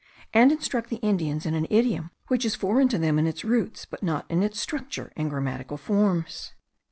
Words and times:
and 0.33 0.51
instruct 0.51 0.89
the 0.89 0.95
Indians 0.95 1.45
in 1.45 1.53
an 1.53 1.67
idiom 1.69 2.09
which 2.27 2.43
is 2.43 2.55
foreign 2.55 2.87
to 2.87 2.97
them 2.97 3.19
in 3.19 3.27
its 3.27 3.43
roots, 3.45 3.85
but 3.85 4.01
not 4.01 4.25
in 4.31 4.41
its 4.41 4.59
structure 4.59 5.13
and 5.15 5.29
grammatical 5.29 5.77
forms. 5.77 6.53